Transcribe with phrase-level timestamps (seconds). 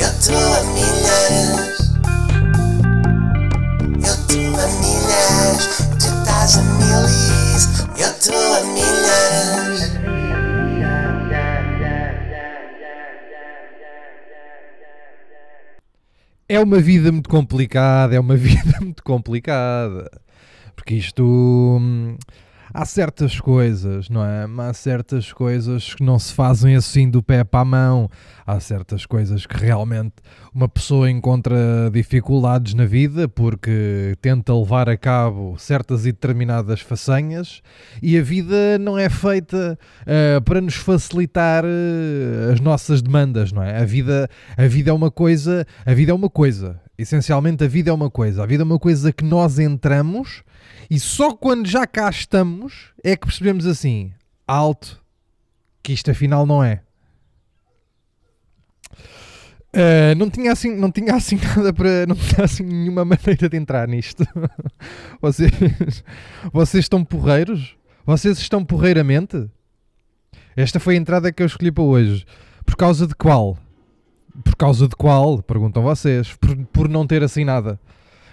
[0.00, 1.92] Eu tô a milhas.
[4.08, 5.60] Eu tô a milhas.
[5.98, 7.64] Tu estás a milis.
[7.98, 9.90] Eu tô a milhas.
[16.48, 20.10] É uma vida muito complicada, é uma vida muito complicada.
[20.74, 21.68] Porque isto.
[22.72, 24.46] Há certas coisas, não é?
[24.68, 28.08] Há certas coisas que não se fazem assim do pé para a mão.
[28.46, 30.14] Há certas coisas que realmente
[30.52, 31.56] uma pessoa encontra
[31.92, 37.62] dificuldades na vida porque tenta levar a cabo certas e determinadas façanhas
[38.02, 43.62] e a vida não é feita eh, para nos facilitar eh, as nossas demandas, não
[43.62, 43.80] é?
[43.80, 46.80] A vida, a vida é uma coisa, a vida é uma coisa.
[46.98, 48.42] Essencialmente a vida é uma coisa.
[48.42, 50.42] A vida é uma coisa que nós entramos
[50.90, 54.12] e só quando já cá estamos é que percebemos assim,
[54.46, 55.00] alto,
[55.82, 56.82] que isto afinal não é.
[59.72, 63.56] Uh, não tinha assim, não tinha assim nada para, não tinha assim nenhuma maneira de
[63.56, 64.24] entrar nisto.
[65.22, 65.52] vocês,
[66.52, 67.76] vocês estão porreiros?
[68.04, 69.48] Vocês estão porreiramente?
[70.56, 72.26] Esta foi a entrada que eu escolhi para hoje.
[72.66, 73.56] Por causa de qual?
[74.42, 75.40] Por causa de qual?
[75.42, 76.34] Perguntam vocês.
[76.34, 77.78] Por, por não ter assim nada.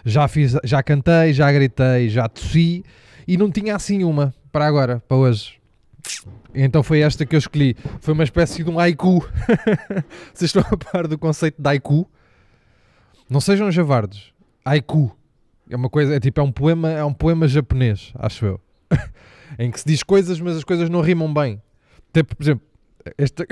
[0.06, 2.84] Já fiz, já cantei, já gritei, já tossi
[3.28, 5.58] e não tinha assim uma para agora, para hoje.
[6.56, 7.76] Então foi esta que eu escolhi.
[8.00, 9.20] Foi uma espécie de um haiku.
[10.34, 12.10] Vocês estão a par do conceito de haiku?
[13.30, 14.34] Não sejam javardos.
[14.64, 15.16] Haiku.
[15.70, 18.62] É uma coisa, é tipo, é um poema, é um poema japonês, acho eu.
[19.60, 21.62] em que se diz coisas, mas as coisas não rimam bem.
[22.14, 22.66] Tipo, por exemplo,
[23.18, 23.46] esta...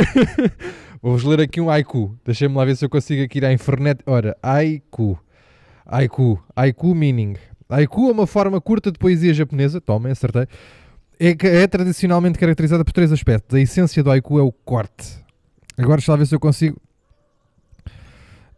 [1.01, 2.17] vou-vos ler aqui um haiku.
[2.23, 4.01] Deixem-me lá ver se eu consigo aqui ir à internet.
[4.05, 5.19] Ora, haiku.
[5.85, 6.41] Haiku.
[6.55, 7.35] Haiku meaning.
[7.69, 9.79] Haiku é uma forma curta de poesia japonesa.
[9.81, 10.47] Tomem, acertei.
[11.19, 11.29] É,
[11.63, 13.55] é tradicionalmente caracterizada por três aspectos.
[13.55, 15.17] A essência do haiku é o corte.
[15.77, 16.77] Agora deixa lá ver se eu consigo.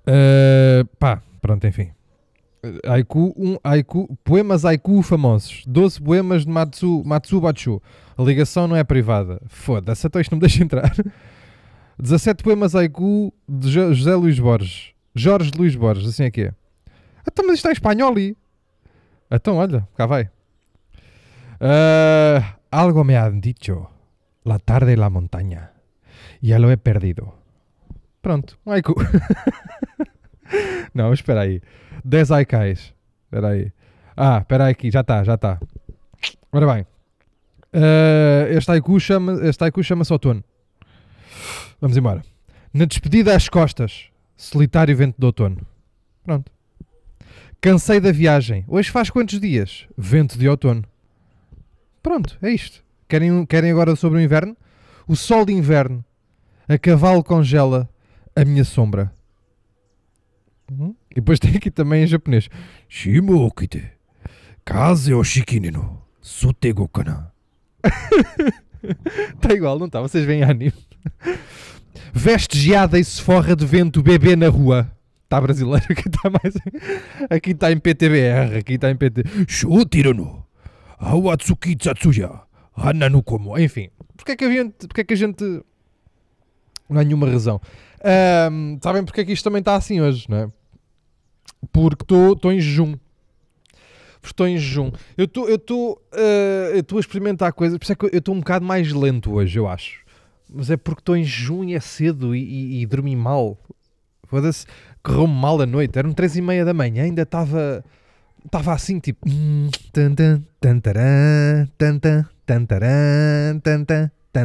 [0.08, 1.89] Uh, pá, pronto, enfim.
[2.86, 5.64] Haiku, um haiku, poemas haiku famosos.
[5.67, 7.82] 12 poemas de Matsu, Matsubacho.
[8.17, 9.39] A ligação não é privada.
[9.48, 10.92] Foda-se, então isto não me deixa entrar.
[11.99, 14.92] 17 poemas haiku de Jo- José Luís Borges.
[15.16, 16.54] Jorge Luís Borges, assim é que é.
[17.27, 18.38] Então, mas isto em espanhol ali.
[19.30, 20.30] Então, olha, cá vai.
[21.60, 23.89] Ah, algo me han dicho.
[24.43, 25.73] La tarde en la montaña.
[26.42, 27.33] Ya lo he perdido.
[28.21, 28.95] Pronto, um haiku.
[30.93, 31.61] Não, espera aí.
[32.05, 32.93] 10 haikais.
[33.26, 33.73] Espera aí.
[34.16, 35.60] Ah, espera aí aqui, já está, já está.
[36.52, 36.87] Ora bem.
[37.73, 39.33] Ah, este haiku chama,
[39.83, 40.43] chama-se outono.
[41.82, 42.23] Vamos embora.
[42.73, 45.66] Na despedida às costas, solitário vento de outono.
[46.23, 46.56] Pronto.
[47.59, 48.63] Cansei da viagem.
[48.67, 49.87] Hoje faz quantos dias?
[49.97, 50.83] Vento de outono.
[52.03, 52.83] Pronto, é isto.
[53.07, 54.55] Querem, querem agora sobre o inverno?
[55.07, 56.03] O sol de inverno.
[56.67, 57.89] A cavalo congela
[58.35, 59.11] a minha sombra.
[60.71, 60.95] Uhum.
[61.11, 62.49] E depois tem aqui também em japonês.
[62.87, 63.89] Shimo okite.
[64.63, 66.01] Kaze o shikine no.
[66.21, 67.31] Sutego kana.
[69.33, 70.01] Está igual, não está?
[70.01, 70.73] Vocês veem anime.
[72.13, 74.91] Veste geada e se forra de vento bebê na rua.
[75.27, 76.55] Está brasileiro, aqui está mais.
[77.30, 79.23] Aqui está em PTBR, aqui está em PT.
[79.45, 80.45] Shutiro no.
[80.98, 82.32] Awatsuki Tsatsuya.
[82.73, 83.60] Hana no Komo.
[83.60, 84.87] Enfim, porque é que a gente.
[84.87, 85.43] Porque é que a gente.
[86.89, 87.60] Não há nenhuma razão.
[88.02, 90.52] Ahm, sabem porque é que isto também está assim hoje, não é?
[91.73, 92.95] Porque estou em jejum.
[94.23, 94.92] Estou em jejum.
[95.17, 95.55] Eu estou eu
[96.80, 97.77] estou a experimentar coisas.
[97.77, 100.05] Por isso é que eu estou um bocado mais lento hoje, eu acho.
[100.49, 103.58] Mas é porque estou em jejum e é cedo e, e, e dormi mal.
[104.27, 104.66] Foda-se,
[105.07, 105.97] correu-me mal a noite.
[105.97, 107.83] Eram três e meia da manhã, ainda estava.
[108.45, 109.25] Estava assim, tipo.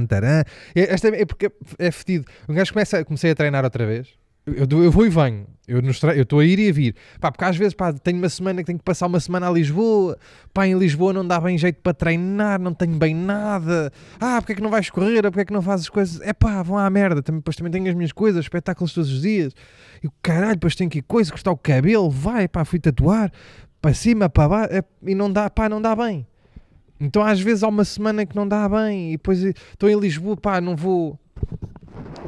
[0.06, 0.42] tarã.
[0.74, 2.24] É- Esta é porque é fedido.
[2.48, 4.08] Um gajo começa, comecei a treinar outra vez.
[4.44, 5.46] Eu, eu vou e venho.
[5.68, 6.96] Eu estou a ir e a vir.
[7.20, 9.52] Pá, porque às vezes pá, tenho uma semana que tenho que passar uma semana a
[9.52, 10.18] Lisboa.
[10.52, 13.92] Pá, em Lisboa não dá bem jeito para treinar, não tenho bem nada.
[14.20, 15.22] Ah, porque é que não vais correr?
[15.22, 16.20] Porque é que não fazes coisas?
[16.22, 17.22] É pá, vão à merda.
[17.22, 19.54] Também, depois também tenho as minhas coisas, espetáculos todos os dias.
[20.02, 22.10] E caralho, depois tenho que ir coisa, cortar o cabelo.
[22.10, 23.30] Vai, pá, fui tatuar.
[23.80, 24.74] Para cima, para baixo.
[24.74, 26.26] é- e não dá, pá, não dá bem.
[27.00, 29.10] Então às vezes há uma semana que não dá bem.
[29.10, 31.18] E depois estou em Lisboa, pá, não vou.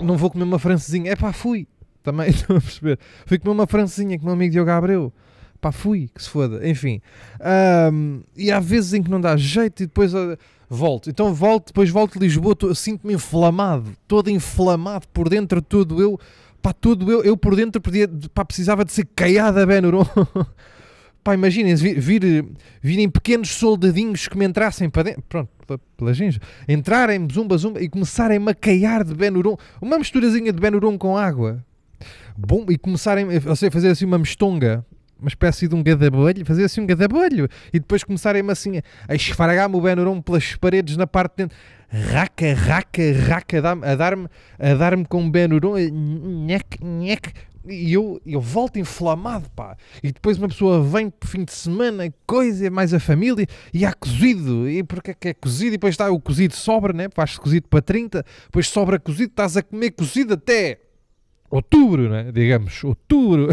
[0.01, 1.11] Não vou comer uma francesinha.
[1.13, 1.67] É pá, fui.
[2.05, 2.99] Também estou a perceber.
[3.27, 5.13] Fui comer uma francesinha com o meu amigo Diogo Abreu.
[5.61, 6.69] Pá, fui, que se foda.
[6.69, 7.01] Enfim.
[7.41, 10.37] Ahm, e há vezes em que não dá jeito e depois ah,
[10.69, 11.09] volto.
[11.11, 13.91] Então volto, depois volto de Lisboa, sinto-me inflamado.
[14.07, 16.21] Todo inflamado por dentro, todo eu.
[16.61, 17.25] Pá, todo eu.
[17.25, 20.05] Eu por dentro podia, pá, precisava de ser caiado a Benuron.
[21.25, 22.45] Pá, imaginem vir, vir,
[22.83, 27.81] virem pequenos soldadinhos que me entrassem para dentro, pronto, pe- pela ginja, entrarem zumba zumba
[27.81, 31.65] e começarem a caiar de Benuron, uma misturazinha de Benuron com água.
[32.37, 34.85] Bom, e começarem a fazer assim uma mistonga,
[35.21, 39.77] uma espécie de um gadabolho, fazer assim um gadabolho, e depois começarem-me assim a esfregar-me
[39.77, 41.57] o Benuron pelas paredes na parte de dentro,
[41.89, 44.29] raca, raca, raca, a dar-me
[44.59, 47.33] a dar-me com o Benuron, nhec, nhec,
[47.67, 49.77] e eu, eu volto inflamado, pá.
[50.03, 53.93] E depois uma pessoa vem por fim de semana, coisa, mais a família, e há
[53.93, 54.69] cozido.
[54.69, 55.69] E porque é que é cozido?
[55.69, 57.09] E depois está o cozido sobra, né?
[57.15, 60.81] Faz cozido para 30, depois sobra cozido, estás a comer cozido até
[61.57, 62.31] outubro, né?
[62.33, 63.49] Digamos, outubro.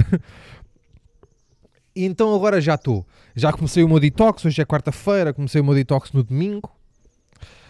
[1.95, 3.05] E então agora já estou.
[3.35, 6.71] Já comecei o meu detox, hoje é quarta-feira, comecei o meu detox no domingo.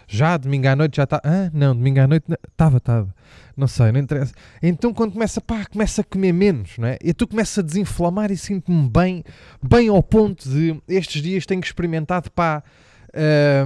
[0.08, 1.20] Já, domingo à noite já está.
[1.24, 3.14] Ah, não, domingo à noite estava, estava.
[3.56, 4.34] Não sei, não interessa.
[4.62, 6.98] Então quando começa, pá, começa a comer menos, não é?
[7.02, 9.24] E tu começas a desinflamar e sinto-me bem,
[9.62, 12.62] bem ao ponto de estes dias tenho experimentado, pá,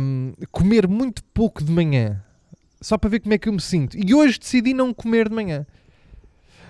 [0.00, 2.22] um, comer muito pouco de manhã.
[2.80, 3.96] Só para ver como é que eu me sinto.
[3.96, 5.66] E hoje decidi não comer de manhã.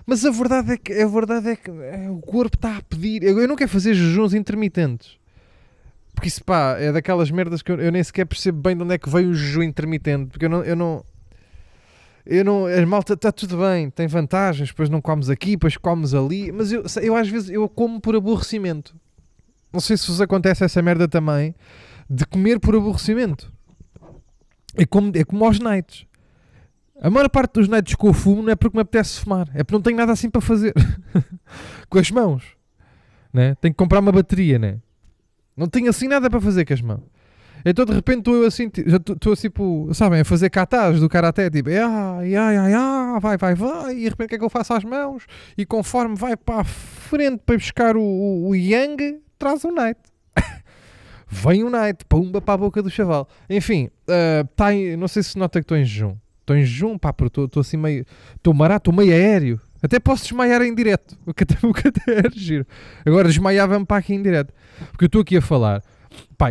[0.06, 3.24] Mas a verdade é que, a verdade é que é, o corpo está a pedir.
[3.24, 5.18] Eu, eu não quero fazer jejuns intermitentes.
[6.14, 8.94] Porque isso, pá, é daquelas merdas que eu, eu, nem sequer percebo bem de onde
[8.94, 10.30] é que veio o jejum intermitente.
[10.30, 10.62] Porque eu não.
[10.64, 11.04] Eu não
[12.28, 16.12] eu não, a malta está tudo bem, tem vantagens, depois não comes aqui, depois comes
[16.12, 18.96] ali, mas eu, eu às vezes eu como por aborrecimento.
[19.72, 21.54] Não sei se vos acontece essa merda também,
[22.10, 23.52] de comer por aborrecimento.
[24.74, 26.04] É como, é como aos nights.
[27.00, 29.62] A maior parte dos nights que eu fumo não é porque me apetece fumar, é
[29.62, 30.72] porque não tenho nada assim para fazer
[31.88, 32.42] com as mãos.
[33.32, 33.54] Né?
[33.56, 34.78] Tenho que comprar uma bateria, né?
[35.56, 37.02] Não tenho assim nada para fazer com as mãos.
[37.64, 41.08] Então de repente estou eu assim, já estou assim, tipo, sabem, a fazer katas do
[41.08, 44.38] karaté, tipo, ai, ai, ai, ai, vai, vai, vai, e de repente o que é
[44.38, 45.24] que eu faço às mãos?
[45.58, 49.98] E conforme vai para a frente para buscar o, o, o yang, traz o night.
[51.28, 53.28] Vem o night, pumba para a boca do chaval.
[53.50, 54.66] Enfim, uh, tá
[54.96, 56.16] não sei se nota que estou em jejum.
[56.46, 58.06] Estou em porque estou assim meio.
[58.36, 59.60] Estou marato, meio aéreo.
[59.82, 61.18] Até posso desmaiar em direto.
[61.26, 62.64] O que até, o que até era giro.
[63.04, 64.54] Agora desmaiava-me para aqui em direto.
[64.92, 65.82] Porque eu estou aqui a falar.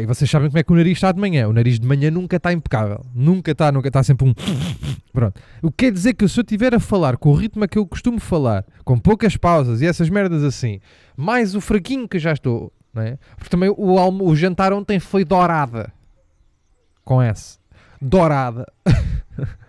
[0.01, 1.47] E vocês sabem como é que o nariz está de manhã.
[1.47, 3.05] O nariz de manhã nunca está impecável.
[3.15, 4.33] Nunca está, nunca está sempre um.
[5.13, 5.39] Pronto.
[5.61, 7.87] O que quer dizer que se eu estiver a falar com o ritmo que eu
[7.87, 10.81] costumo falar, com poucas pausas e essas merdas assim,
[11.15, 13.17] mais o fraquinho que já estou, não é?
[13.37, 15.91] Porque também o, almo, o jantar ontem foi dourada.
[17.05, 17.59] Com S.
[18.01, 18.65] Dourada.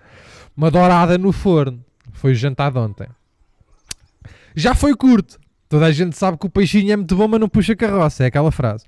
[0.57, 1.85] uma dourada no forno.
[2.13, 3.09] Foi jantado ontem.
[4.55, 5.39] Já foi curto.
[5.69, 8.25] Toda a gente sabe que o peixinho é muito bom, mas não puxa carroça.
[8.25, 8.85] É aquela frase.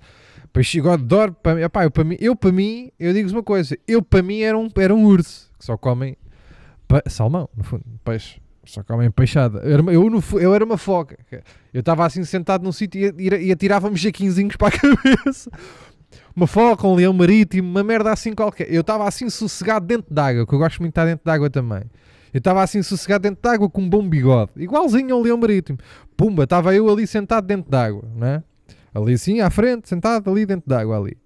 [0.53, 1.35] Peixinho adoro.
[1.35, 3.76] Para epá, eu, para mim, eu para mim, eu digo-vos uma coisa.
[3.87, 5.50] Eu para mim era um, era um urso.
[5.59, 6.17] Que só comem
[7.06, 7.85] salmão, no fundo.
[8.03, 8.41] Peixe.
[8.64, 9.61] Só comem peixada.
[9.61, 11.19] Eu, eu, no, eu era uma foca.
[11.73, 15.50] Eu estava assim sentado num sítio e, e, e atirava-me jaquinzinhos para a cabeça
[16.38, 18.73] uma foca, um leão marítimo, uma merda assim qualquer.
[18.73, 21.82] Eu estava assim sossegado dentro d'água, que eu gosto muito de estar dentro d'água também.
[22.32, 25.79] Eu estava assim sossegado dentro d'água com um bom bigode, igualzinho ao leão marítimo.
[26.17, 28.44] Pumba, estava eu ali sentado dentro d'água, né?
[28.94, 31.17] Ali assim à frente, sentado ali dentro d'água ali.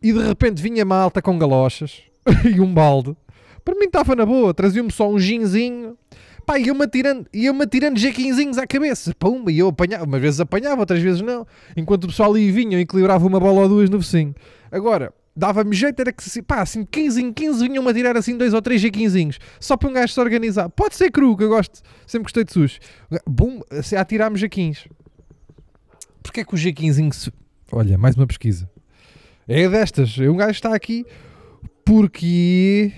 [0.00, 2.02] E de repente vinha malta com galochas
[2.44, 3.16] e um balde.
[3.64, 5.96] Para mim estava na boa, trazia-me só um ginzinho
[6.44, 9.14] Pá, ia-me atirando, ia atirando jequinzinhos à cabeça.
[9.18, 11.46] Pum, e eu apanhava, umas vezes apanhava, outras vezes não.
[11.76, 14.34] Enquanto o pessoal ali vinha, eu equilibrava uma bola ou duas no vizinho.
[14.70, 18.54] Agora, dava-me jeito, era que pá, assim 15 em 15 vinham-me a tirar assim dois
[18.54, 19.38] ou três jequinzinhos.
[19.58, 20.68] Só para um gajo se organizar.
[20.68, 22.78] Pode ser cru, que eu gosto, sempre gostei de sushi.
[23.26, 24.86] Bum, assim, a atirar-me jequins.
[26.22, 27.32] Porquê que o jequinzinho se...
[27.72, 28.70] Olha, mais uma pesquisa.
[29.46, 30.16] É destas.
[30.18, 31.04] Um gajo está aqui
[31.84, 32.92] porque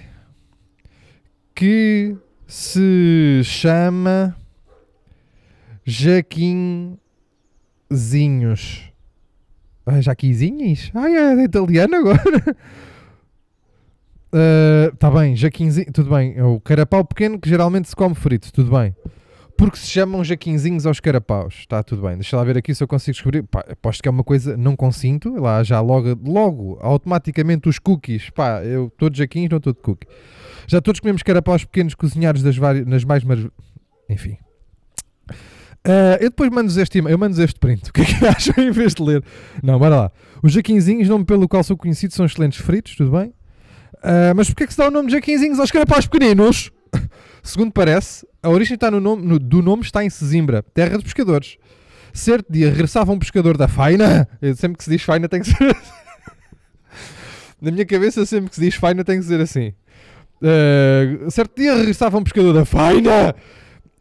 [1.55, 4.37] que se chama
[5.85, 6.99] Jaquinzinhos.
[9.85, 10.91] Ah, Jaquinzinhos?
[10.95, 12.21] Ah, é, italiano agora.
[14.93, 16.35] Está uh, bem, Jaquinzinho, tudo bem.
[16.37, 18.95] É o carapau pequeno que geralmente se come frito, tudo bem.
[19.57, 21.55] Porque se chamam jaquinzinhos aos carapaus.
[21.61, 22.17] Está tudo bem.
[22.17, 23.43] Deixa lá ver aqui se eu consigo descobrir.
[23.43, 25.35] Pá, aposto que é uma coisa, não consinto.
[25.41, 28.29] Lá já logo, logo automaticamente os cookies.
[28.31, 30.07] Pá, eu estou de jaquins, não estou de cookie.
[30.67, 33.25] Já todos comemos carapaus pequenos cozinhados das várias, nas mais.
[33.25, 33.39] Mar...
[34.11, 34.37] Enfim.
[35.87, 37.89] Uh, eu depois mando este eu mando este print.
[37.89, 39.25] O que é que acham em vez de ler?
[39.63, 40.13] Não, bora lá.
[40.43, 43.29] Os jaquinzinhos, nome pelo qual sou conhecido, são excelentes fritos, tudo bem?
[43.99, 46.71] Uh, mas porquê é que se dá o nome de jaquinzinhos aos carapaus pequeninos?
[47.43, 51.05] Segundo parece, a origem está no nome, no, do nome está em Sesimbra, terra dos
[51.05, 51.59] pescadores.
[52.13, 54.29] Certo dia regressava um pescador da faina.
[54.41, 55.93] Eu, sempre que se diz faina tem que ser assim.
[57.61, 59.73] Na minha cabeça, sempre que se diz faina tem que ser assim.
[60.41, 63.35] Uh, certo dia regressava um pescador da faina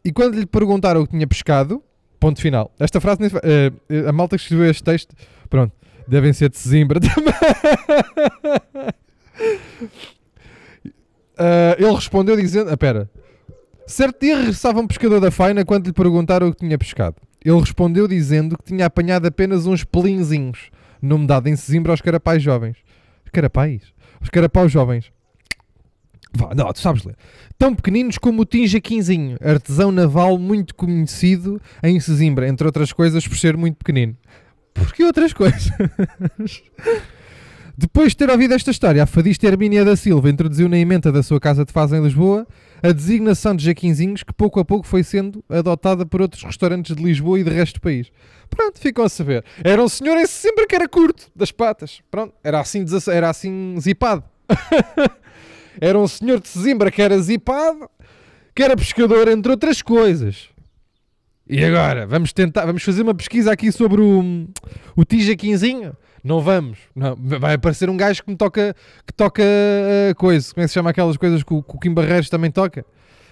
[0.04, 1.82] e quando lhe perguntaram o que tinha pescado,
[2.20, 2.72] ponto final.
[2.80, 5.16] Esta frase, uh, a malta que escreveu este texto,
[5.50, 5.74] pronto,
[6.08, 7.34] devem ser de Sesimbra também.
[11.38, 13.10] Uh, ele respondeu dizendo: ah, Pera,
[13.88, 17.18] Certo dia regressava um pescador da faina quando lhe perguntaram o que tinha pescado.
[17.44, 22.42] Ele respondeu dizendo que tinha apanhado apenas uns pelinzinhos, nome dado em Sesimbra aos carapais
[22.42, 22.78] jovens.
[23.32, 23.82] Carapais?
[24.20, 25.12] Os carapaus jovens.
[26.34, 27.16] Vá, não, tu sabes ler.
[27.60, 33.28] Tão pequeninos como o Tim Jaquinzinho, artesão naval muito conhecido em Sesimbra, entre outras coisas
[33.28, 34.18] por ser muito pequenino.
[34.74, 35.70] Por que outras coisas?
[37.78, 41.22] Depois de ter ouvido esta história, a fadista Hermínia da Silva introduziu na emenda da
[41.22, 42.48] sua casa de faz em Lisboa
[42.82, 47.04] a designação de Jaquinzinhos que pouco a pouco foi sendo adotada por outros restaurantes de
[47.04, 48.10] Lisboa e de resto do país.
[48.50, 49.44] Pronto, ficam a saber.
[49.62, 52.02] Era um senhor em Sesimbra que era curto, das patas.
[52.10, 54.24] Pronto, era assim, era assim zipado.
[55.82, 57.90] era um senhor de Sesimbra que era zipado,
[58.56, 60.48] que era pescador, entre outras coisas.
[61.48, 64.48] E agora, vamos tentar, vamos fazer uma pesquisa aqui sobre o,
[64.96, 65.94] o Tijaquinzinho?
[66.26, 66.80] Não vamos.
[66.96, 70.52] Não, vai aparecer um gajo que me toca, que toca uh, coisa.
[70.52, 72.84] Como é que se chama aquelas coisas que o, que o Kim Barreiros também toca?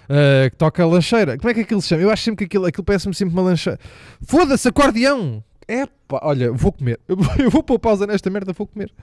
[0.03, 1.35] Uh, que toca lancheira.
[1.35, 2.03] Como é que aquilo se chama?
[2.03, 3.79] Eu acho sempre que aquilo, aquilo parece-me sempre uma lancheira.
[4.21, 5.43] Foda-se, acordeão!
[5.67, 6.99] Epá, olha, vou comer.
[7.07, 8.93] Eu vou, pôr pausa nesta merda, vou comer.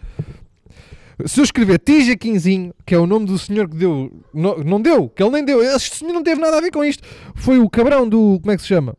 [1.26, 5.08] Se eu escrever Tijaquinzinho, que é o nome do senhor que deu, não, não deu,
[5.08, 7.02] que ele nem deu, este senhor não teve nada a ver com isto.
[7.34, 8.38] Foi o cabrão do.
[8.40, 8.94] Como é que se chama?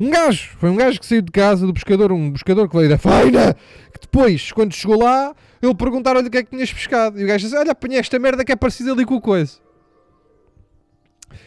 [0.00, 2.88] Um gajo, foi um gajo que saiu de casa do pescador, um pescador que veio
[2.88, 3.52] da faina,
[3.92, 7.20] que depois, quando chegou lá, ele perguntaram-lhe o que é que tinhas pescado.
[7.20, 9.58] E o gajo disse: Olha, apanhei esta merda que é parecida ali com o coisa.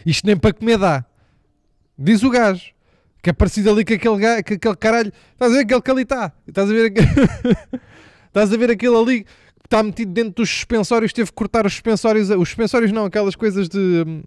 [0.05, 1.03] Isto nem para comer dá.
[1.97, 2.71] Diz o gajo.
[3.23, 5.11] Que é parecido ali com aquele, gajo, com aquele caralho.
[5.31, 6.33] Estás a ver aquele que ali está?
[6.45, 7.07] Estás a ver aquele...
[8.27, 9.29] Estás a ver aquele ali que
[9.65, 12.29] está metido dentro dos suspensórios, teve que cortar os suspensórios.
[12.29, 14.23] Os suspensórios não, aquelas coisas de.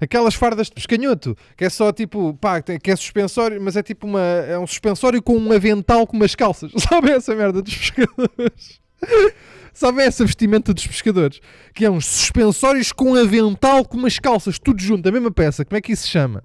[0.00, 4.06] Aquelas fardas de pescanhoto, que é só tipo, pá, que é suspensório, mas é tipo
[4.06, 4.20] uma.
[4.20, 6.72] É um suspensório com um avental com umas calças.
[6.88, 8.80] Sabe essa merda dos pescadores?
[9.72, 11.40] Sabe essa vestimenta dos pescadores?
[11.74, 15.64] Que é uns suspensórios com avental com umas calças, tudo junto, a mesma peça.
[15.64, 16.44] Como é que isso se chama?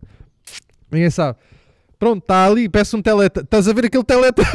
[0.92, 1.38] Ninguém sabe.
[2.00, 3.42] Pronto, está ali, peço um teleta.
[3.42, 4.42] Estás a ver aquele teleta?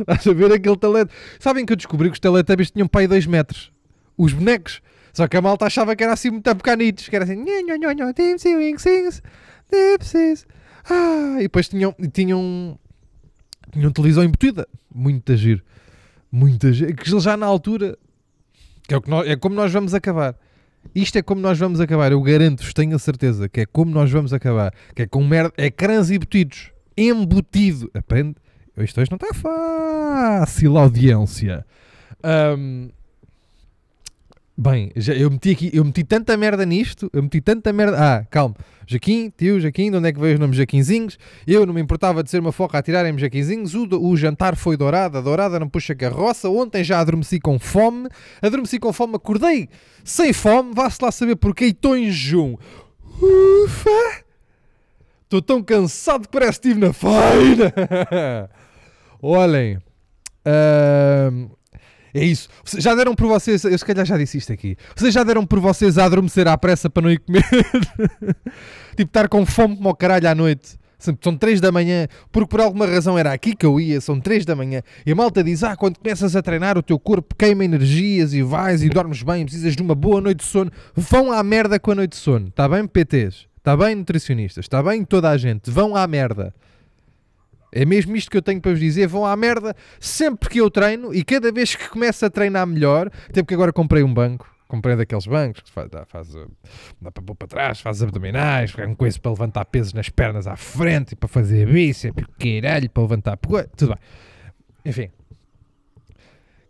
[0.00, 1.12] Estás a ver aquele teleta?
[1.38, 3.70] Sabem que eu descobri que os teletubbies tinham pai 2 metros.
[4.16, 4.82] Os bonecos.
[5.18, 7.08] Só que a malta achava que era assim muito pequenitos.
[7.08, 7.34] Que era assim...
[7.34, 9.20] "Nho, nho, nho, nho, Dipsy, wingsings,
[9.68, 10.46] dipsies."
[10.88, 12.78] Ah, e depois tinham, tinham,
[13.72, 14.68] tinham televisão embutida.
[14.94, 15.60] Muito giro.
[16.30, 16.94] Muito giro.
[16.94, 17.98] Que já na altura...
[18.86, 20.36] Que é, o que nós- é como nós vamos acabar.
[20.94, 22.12] Isto é como nós vamos acabar.
[22.12, 24.72] Eu garanto-vos, tenho a certeza que é como nós vamos acabar.
[24.94, 26.70] Que é com merda, ecrãs embutidos.
[26.96, 27.90] Embutido.
[27.92, 28.36] Aprende?
[28.76, 31.66] Isto hoje não está fácil, audiência.
[32.22, 32.90] Ahm,
[34.58, 37.96] bem, já, eu meti aqui, eu meti tanta merda nisto, eu meti tanta merda.
[37.98, 38.56] Ah, calma.
[38.86, 41.18] Jaquim, tio, Jaquim, de onde é que veio os nomes Jaquinzinhos?
[41.46, 43.74] Eu não me importava de ser uma foca a tirarem-me Jaquinzinhos.
[43.74, 46.48] O, o jantar foi dourado, a dourada não puxa carroça.
[46.48, 48.08] Ontem já adormeci com fome,
[48.40, 49.68] adormeci com fome, acordei
[50.02, 50.72] sem fome.
[50.74, 52.56] Vá-se lá saber porque estou em jejum.
[53.20, 54.24] Ufa!
[55.24, 58.50] Estou tão cansado que parece que estive na feira.
[59.20, 59.78] Olhem,
[60.46, 61.50] ahm,
[62.14, 62.48] é isso.
[62.78, 64.76] Já deram por vocês, eu se calhar já disse isto aqui.
[64.96, 67.44] Vocês já deram por vocês a adormecer à pressa para não ir comer?
[68.96, 70.78] tipo, estar com fome como ao caralho à noite.
[70.98, 74.44] São 3 da manhã, porque por alguma razão era aqui que eu ia, são 3
[74.44, 77.64] da manhã, e a malta diz: Ah, quando começas a treinar, o teu corpo queima
[77.64, 80.72] energias e vais e dormes bem, precisas de uma boa noite de sono.
[80.96, 83.46] Vão à merda com a noite de sono, está bem, PTs?
[83.58, 84.64] Está bem, nutricionistas?
[84.64, 85.70] Está bem, toda a gente?
[85.70, 86.52] Vão à merda.
[87.72, 89.06] É mesmo isto que eu tenho para vos dizer.
[89.06, 93.10] Vão à merda sempre que eu treino e cada vez que começo a treinar melhor,
[93.28, 94.48] até porque agora comprei um banco.
[94.68, 96.46] Comprei daqueles bancos que faz, dá, faz, uh,
[97.00, 100.56] dá para pôr para trás, faz abdominais, um coisa para levantar pesos nas pernas à
[100.56, 103.38] frente e para fazer bíceps, caralho, para levantar
[103.74, 103.98] tudo bem.
[104.84, 105.10] Enfim,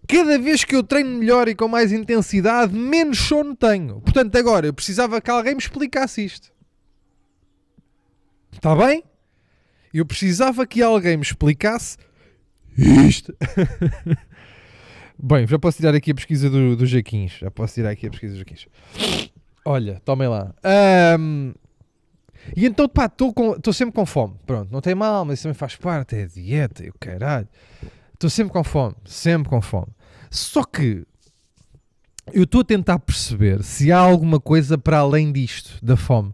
[0.07, 4.01] cada vez que eu treino melhor e com mais intensidade, menos sono tenho.
[4.01, 6.53] Portanto, agora eu precisava que alguém me explicasse isto.
[8.53, 9.03] Está bem?
[9.93, 11.97] Eu precisava que alguém me explicasse
[12.77, 13.35] isto.
[15.21, 17.39] Bem, já posso tirar aqui a pesquisa do, do Jaquins.
[17.41, 18.67] Já posso tirar aqui a pesquisa do Jaquins.
[19.65, 20.55] Olha, tomem lá.
[20.63, 21.53] Ahm,
[22.57, 24.37] e então, pá, estou sempre com fome.
[24.47, 26.15] Pronto, não tem mal, mas isso também faz parte.
[26.15, 27.49] É dieta e o caralho.
[28.15, 28.95] Estou sempre com fome.
[29.05, 29.89] Sempre com fome.
[30.31, 31.05] Só que
[32.33, 36.33] eu estou a tentar perceber se há alguma coisa para além disto, da fome.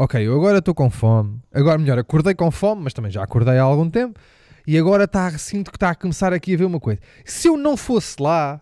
[0.00, 1.40] Ok, eu agora estou com fome.
[1.52, 4.16] Agora, melhor, acordei com fome, mas também já acordei há algum tempo.
[4.64, 7.00] E agora tá, sinto que está a começar aqui a ver uma coisa.
[7.24, 8.60] Se eu não fosse lá,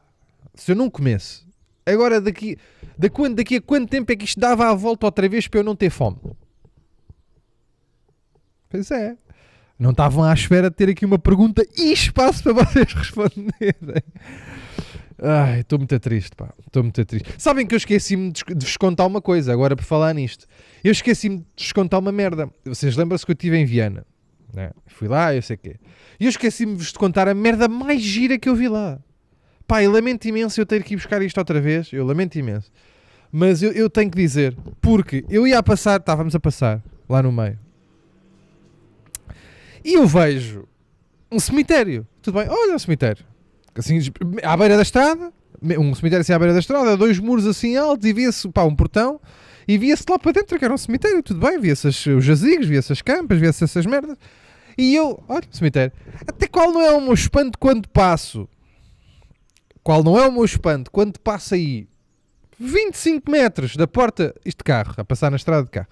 [0.54, 1.44] se eu não comesse,
[1.84, 2.56] agora daqui,
[2.96, 5.60] da quando, daqui a quanto tempo é que isto dava a volta outra vez para
[5.60, 6.16] eu não ter fome?
[8.70, 9.14] Pois é.
[9.78, 14.02] Não estavam à espera de ter aqui uma pergunta e espaço para vocês responderem.
[15.22, 16.52] Ai, estou muito triste, pá.
[16.66, 17.28] Estou muito triste.
[17.38, 20.46] Sabem que eu esqueci-me de vos contar uma coisa, agora por falar nisto.
[20.84, 22.50] Eu esqueci-me de vos contar uma merda.
[22.64, 24.04] Vocês lembram-se que eu estive em Viana?
[24.56, 24.70] né?
[24.86, 25.76] Fui lá, eu sei o quê.
[26.18, 28.98] E eu esqueci-me de vos contar a merda mais gira que eu vi lá.
[29.66, 31.92] Pá, eu lamento imenso eu ter que ir buscar isto outra vez.
[31.92, 32.72] Eu lamento imenso.
[33.30, 37.22] Mas eu, eu tenho que dizer, porque eu ia a passar, estávamos a passar lá
[37.22, 37.58] no meio.
[39.84, 40.66] E eu vejo
[41.30, 42.06] um cemitério.
[42.22, 43.24] Tudo bem, olha um cemitério.
[43.80, 43.98] Assim,
[44.42, 45.32] à beira da estrada,
[45.78, 48.74] um cemitério assim à beira da estrada, dois muros assim altos e via-se, pá, um
[48.74, 49.20] portão.
[49.68, 52.66] E via-se lá para dentro que era um cemitério, tudo bem, via-se as- os jazigos,
[52.66, 54.16] via-se as campas, via-se essas merdas.
[54.78, 55.92] E eu, olha, cemitério.
[56.26, 58.48] Até qual não é o meu espanto quando passo?
[59.82, 61.88] Qual não é o meu espanto quando passo aí
[62.58, 65.88] 25 metros da porta, isto de carro, a passar na estrada de carro,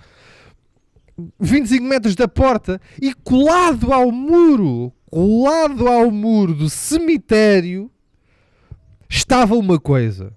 [1.39, 7.89] 25 metros da porta e colado ao muro, colado ao muro do cemitério,
[9.09, 10.33] estava uma coisa.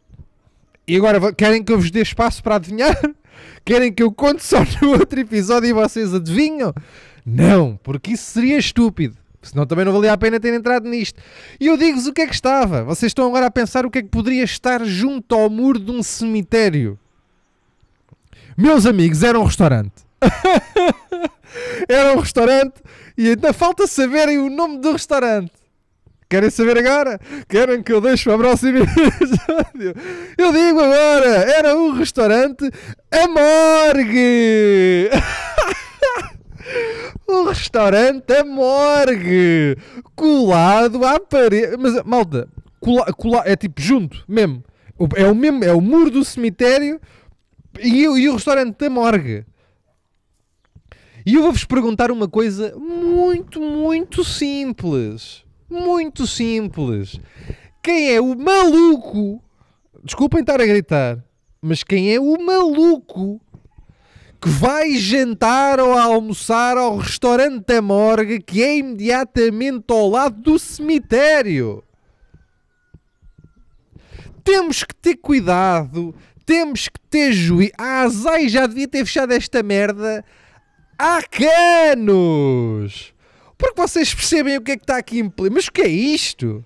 [0.88, 2.96] E agora querem que eu vos dê espaço para adivinhar?
[3.66, 6.74] Querem que eu conte só no outro episódio e vocês adivinham?
[7.26, 9.18] Não, porque isso seria estúpido.
[9.42, 11.20] Senão também não valia a pena ter entrado nisto.
[11.60, 12.84] E eu digo-vos o que é que estava.
[12.84, 15.92] Vocês estão agora a pensar o que é que poderia estar junto ao muro de
[15.92, 17.00] um cemitério.
[18.56, 20.06] Meus amigos, era um restaurante.
[21.90, 22.76] era um restaurante
[23.18, 25.52] e ainda falta saberem o nome do restaurante.
[26.30, 27.20] Querem saber agora?
[27.48, 29.96] Querem que eu deixe para o próximo episódio?
[30.38, 32.70] Eu digo agora, era um restaurante
[33.10, 35.10] A Morgue!
[37.30, 39.78] um restaurante A Morgue!
[40.16, 41.78] Colado à parede.
[41.78, 42.48] Mas, malta,
[42.80, 44.64] cola, cola, é tipo junto, mesmo.
[45.00, 47.00] O- É o mesmo, é o muro do cemitério
[47.80, 49.46] e, o- e o restaurante da Morgue.
[51.28, 55.44] E eu vou-vos perguntar uma coisa muito, muito simples.
[55.70, 57.20] Muito simples.
[57.84, 59.44] Quem é o maluco?
[60.02, 61.22] Desculpem estar a gritar,
[61.62, 63.42] mas quem é o maluco
[64.42, 70.58] que vai jantar ou almoçar ao restaurante da morgue que é imediatamente ao lado do
[70.58, 71.84] cemitério?
[74.46, 77.74] Temos que ter cuidado, temos que ter juízo.
[77.78, 80.24] A Azai já devia ter fechado esta merda
[80.98, 83.14] há canos!
[83.58, 85.56] Porque vocês percebem o que é que está aqui em pleno.
[85.56, 86.64] Mas o que é isto?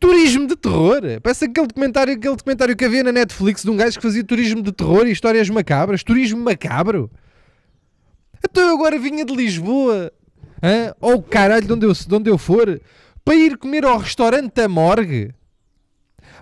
[0.00, 1.00] Turismo de terror.
[1.22, 4.62] Parece aquele documentário, aquele documentário que havia na Netflix de um gajo que fazia turismo
[4.62, 6.02] de terror e histórias macabras.
[6.02, 7.10] Turismo macabro.
[8.42, 10.12] Então eu agora vinha de Lisboa,
[11.00, 12.80] ou caralho, de onde, eu, de onde eu for,
[13.24, 15.34] para ir comer ao restaurante da Morgue.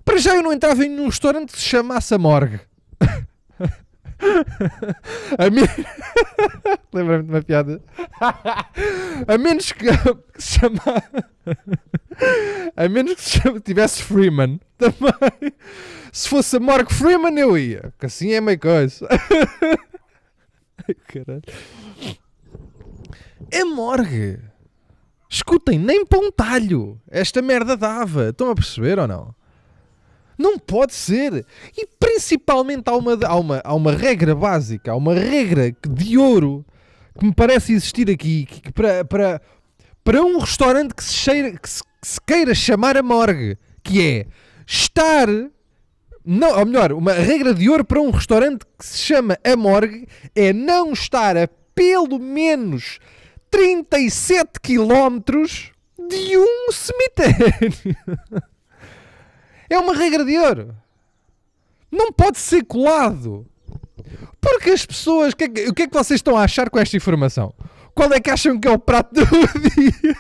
[0.05, 2.61] Para já eu não entrava em nenhum restaurante que se chamasse a Morgue.
[5.39, 5.63] A mim...
[6.93, 7.83] Lembra-me de uma piada.
[9.27, 9.87] A menos que,
[10.39, 10.81] se chama...
[12.77, 13.61] A menos que se chama...
[13.61, 15.53] tivesse Freeman também.
[16.13, 17.93] Se fosse a Morgue Freeman eu ia.
[17.99, 19.07] Que assim é meio coisa.
[20.89, 21.43] Ai, caralho.
[23.51, 24.41] É morgue.
[25.29, 27.01] Escutem, nem para um talho.
[27.11, 28.31] Esta merda dava.
[28.31, 29.35] Estão a perceber ou não?
[30.39, 31.47] Não pode ser.
[31.77, 36.65] E principalmente há uma, há uma, há uma regra básica, há uma regra de ouro
[37.19, 39.41] que me parece existir aqui que, que para, para,
[40.05, 44.01] para um restaurante que se, cheira, que, se, que se queira chamar a morgue, que
[44.01, 44.27] é
[44.67, 45.29] estar.
[46.25, 50.09] Não, ou melhor, uma regra de ouro para um restaurante que se chama a morgue
[50.35, 52.99] é não estar a pelo menos
[53.51, 55.71] 37 quilómetros
[56.09, 57.97] de um cemitério.
[59.69, 60.75] É uma regra de ouro.
[61.91, 63.47] Não pode ser colado.
[64.41, 65.33] Porque as pessoas.
[65.33, 67.53] O que, é que, o que é que vocês estão a achar com esta informação?
[67.95, 70.17] Qual é que acham que é o prato do dia?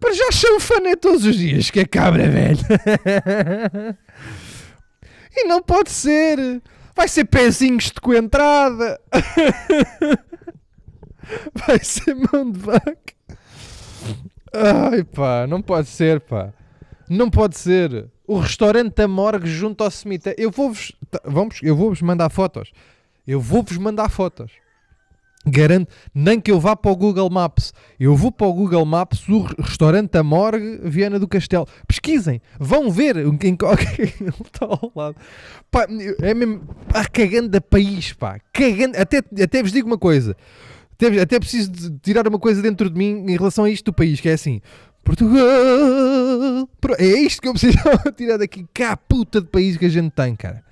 [0.00, 2.66] Para já chanfané todos os dias, que é cabra velha.
[5.36, 6.60] E não pode ser.
[6.94, 9.00] Vai ser pezinhos de coentrada.
[11.54, 13.14] Vai ser mão de vaca.
[14.52, 16.52] Ai pá, não pode ser, pá.
[17.08, 18.06] Não pode ser.
[18.26, 20.40] O restaurante da morgue junto ao cemitério.
[20.40, 20.92] Eu vou-vos.
[21.10, 22.70] tá, Vamos, eu vou-vos mandar fotos.
[23.26, 24.52] Eu vou-vos mandar fotos.
[25.46, 27.72] Garanto, nem que eu vá para o Google Maps.
[27.98, 31.66] Eu vou para o Google Maps o re- restaurante da morgue Viana do Castelo.
[31.88, 33.56] Pesquisem, vão ver em que ele
[34.44, 35.16] está ao lado.
[35.70, 35.86] Pá,
[36.20, 36.60] é mesmo
[36.92, 38.38] pá, cagando da país, pá.
[38.52, 38.96] Cagando.
[38.98, 40.36] Até, até vos digo uma coisa.
[41.00, 44.20] Até, até preciso tirar uma coisa dentro de mim em relação a isto do país,
[44.20, 44.60] que é assim.
[45.02, 45.40] Portugal.
[46.98, 47.78] É isto que eu preciso
[48.16, 48.66] tirar daqui.
[48.74, 50.62] Cá, puta de país que a gente tem, cara.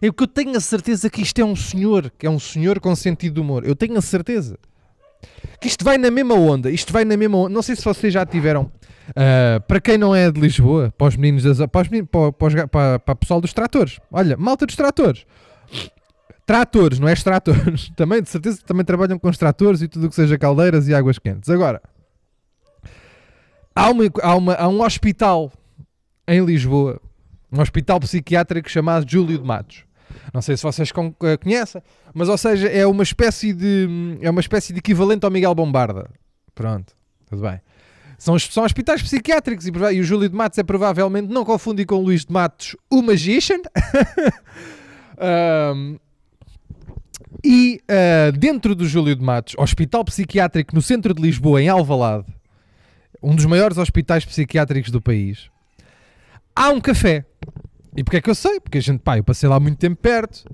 [0.00, 2.78] É que eu tenho a certeza que isto é um senhor, que é um senhor
[2.80, 3.64] com sentido de humor.
[3.64, 4.58] Eu tenho a certeza.
[5.60, 6.70] Que isto vai na mesma onda.
[6.70, 7.48] Isto vai na mesma onda.
[7.48, 8.70] Não sei se vocês já tiveram.
[9.16, 12.32] ah, para quem não é de Lisboa, para os meninos das, para, os meninos, para,
[12.32, 13.98] para, para, para o pessoal dos tratores.
[14.12, 15.24] Olha, malta dos tratores.
[16.48, 17.90] Tratores, não é extratores.
[17.94, 20.94] Também, de certeza, também trabalham com os tratores e tudo o que seja caldeiras e
[20.94, 21.50] águas quentes.
[21.50, 21.82] Agora,
[23.76, 25.52] há, uma, há, uma, há um hospital
[26.26, 27.02] em Lisboa,
[27.52, 29.84] um hospital psiquiátrico chamado Júlio de Matos.
[30.32, 30.90] Não sei se vocês
[31.22, 31.82] eh, conhecem,
[32.14, 36.08] mas ou seja, é uma espécie de é uma espécie de equivalente ao Miguel Bombarda.
[36.54, 36.94] Pronto,
[37.26, 37.60] tudo bem.
[38.16, 41.96] São, são hospitais psiquiátricos e, e o Júlio de Matos é provavelmente, não confundir com
[41.96, 43.60] o Luís de Matos, o Magician.
[45.20, 45.98] Ahm,
[47.44, 52.26] e ah, dentro do Júlio de Matos, hospital psiquiátrico no centro de Lisboa, em Alvalade,
[53.22, 55.50] um dos maiores hospitais psiquiátricos do país,
[56.54, 57.24] há um café.
[57.96, 58.60] E porquê é que eu sei?
[58.60, 60.44] Porque a gente, pá, eu passei lá muito tempo perto.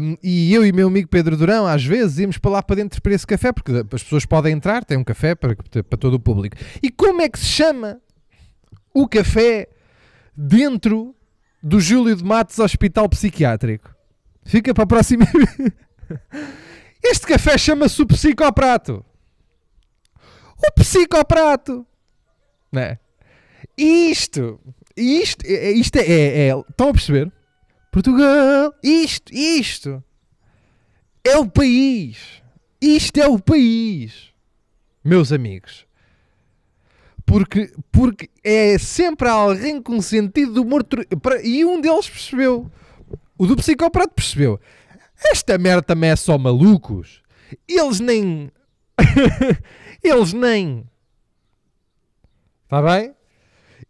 [0.00, 3.00] um, e eu e meu amigo Pedro Durão, às vezes, íamos para lá para dentro
[3.00, 6.20] para esse café, porque as pessoas podem entrar, tem um café para, para todo o
[6.20, 6.56] público.
[6.82, 8.00] E como é que se chama
[8.94, 9.68] o café
[10.36, 11.16] dentro
[11.62, 13.90] do Júlio de Matos Hospital Psiquiátrico?
[14.44, 15.24] Fica para a próxima.
[17.02, 19.04] Este café chama-se o Psicoprato.
[20.58, 21.86] O Psicoprato.
[22.70, 22.98] Não é?
[23.76, 24.60] Isto,
[24.96, 27.32] isto, é- isto é, é, é- Estão a perceber?
[27.90, 30.02] Portugal, isto, isto
[31.24, 32.42] é o país.
[32.80, 34.32] Isto é o país,
[35.04, 35.86] meus amigos.
[37.24, 40.84] Porque, porque é sempre alguém com sentido de humor.
[41.44, 42.70] E um deles percebeu.
[43.38, 44.60] O do psicoprato percebeu.
[45.24, 47.22] Esta merda também é só malucos.
[47.68, 48.50] Eles nem.
[50.02, 50.84] Eles nem.
[52.64, 53.14] Está bem?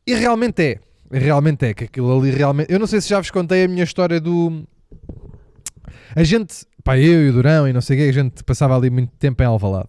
[0.06, 0.80] E realmente é.
[1.10, 2.72] Realmente é que aquilo ali realmente.
[2.72, 4.66] Eu não sei se já vos contei a minha história do.
[6.16, 6.66] A gente.
[6.82, 9.12] Pá, eu e o Durão e não sei o quê, a gente passava ali muito
[9.16, 9.88] tempo em Alvalade.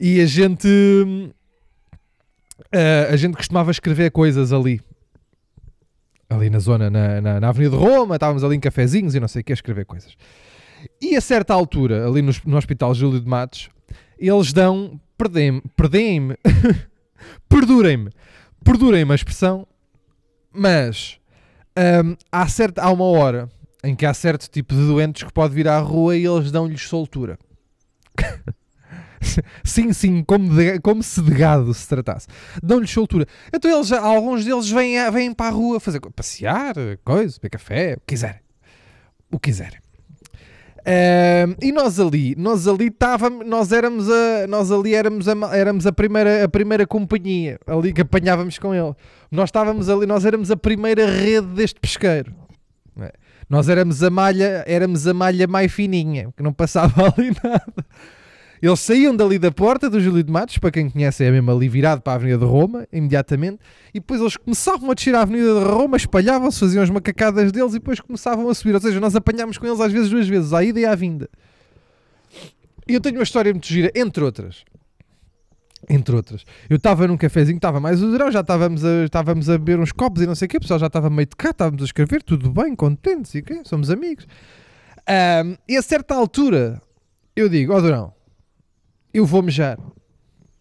[0.00, 0.68] E a gente.
[2.72, 4.80] ah, a gente costumava escrever coisas ali.
[6.30, 9.28] Ali na zona, na, na, na Avenida de Roma, estávamos ali em cafezinhos e não
[9.28, 10.14] sei o que, a escrever coisas.
[11.00, 13.70] E a certa altura, ali no, no Hospital Júlio de Matos,
[14.18, 15.00] eles dão.
[15.16, 15.62] Perdem-me.
[15.76, 16.36] Perdem-me.
[17.48, 18.10] Perdurem-me.
[18.64, 19.66] Perdurem-me a expressão,
[20.52, 21.18] mas
[22.04, 23.48] hum, há, certa, há uma hora
[23.82, 26.82] em que há certo tipo de doentes que pode vir à rua e eles dão-lhes
[26.82, 27.38] soltura.
[29.64, 32.26] sim, sim, como, de- como se de gado se tratasse.
[32.62, 33.26] Dão-lhes soltura.
[33.52, 38.00] Então eles, alguns deles vêm, vêm para a rua fazer passear, coisa, beber café, o
[38.00, 38.40] que quiserem.
[39.30, 39.78] O que quiserem.
[41.60, 45.92] E nós ali, nós ali estávamos, nós éramos a, nós ali éramos a, éramos a
[45.92, 48.94] primeira, a primeira companhia ali que apanhávamos com ele.
[49.30, 52.34] Nós estávamos ali, nós éramos a primeira rede deste pesqueiro.
[53.00, 53.12] é?
[53.50, 57.86] Nós éramos a malha, éramos a malha mais fininha, que não passava ali nada.
[58.60, 61.68] Eles saíam dali da porta do Júlio de Matos, para quem conhece é mesmo ali
[61.68, 63.58] virado para a Avenida de Roma, imediatamente,
[63.94, 67.72] e depois eles começavam a descer a Avenida de Roma, espalhavam-se, faziam as macacadas deles
[67.72, 68.74] e depois começavam a subir.
[68.74, 71.28] Ou seja, nós apanhámos com eles às vezes duas vezes, à ida e à vinda.
[72.88, 74.64] E eu tenho uma história muito gira, entre outras.
[75.88, 76.44] Entre outras.
[76.68, 79.92] Eu estava num cafezinho, estava mais o verão, já estávamos a, estávamos a beber uns
[79.92, 81.84] copos e não sei o quê, o pessoal já estava meio de cá, estávamos a
[81.84, 84.26] escrever, tudo bem, contentes e o quê, somos amigos.
[85.06, 86.82] Ahm, e a certa altura,
[87.36, 88.12] eu digo, ó Durão,
[89.12, 89.78] eu vou mejar.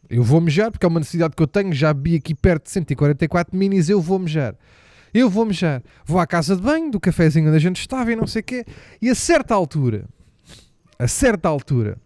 [0.09, 2.71] Eu vou mejar, porque é uma necessidade que eu tenho, já vi aqui perto de
[2.71, 4.55] 144 minis, eu vou mejar.
[5.13, 5.81] Eu vou mejar.
[6.05, 8.43] Vou à casa de banho, do cafezinho onde a gente estava e não sei o
[8.45, 8.65] quê.
[9.01, 10.05] E a certa altura,
[10.97, 11.97] a certa altura,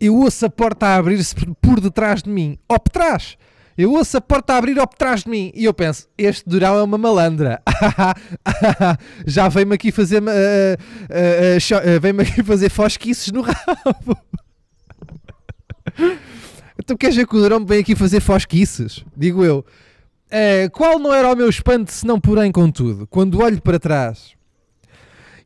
[0.00, 2.58] eu ouço a porta a abrir-se por- detrás de mim.
[2.68, 3.36] Ou por trás.
[3.78, 5.50] Eu ouço a porta a abrir ao por trás de mim.
[5.54, 7.60] E eu penso, este Durão é uma malandra.
[9.26, 10.22] Já veio-me aqui fazer...
[10.22, 10.76] ah,
[11.10, 14.16] ah, ah, cho- ah, veio-me aqui fazer fosquices no rabo.
[16.78, 19.04] Então queres ver que o Durão vem aqui fazer fosquices?
[19.16, 19.64] Digo eu.
[20.30, 24.34] Eh, qual não era o meu espanto, se não porém contudo, quando olho para trás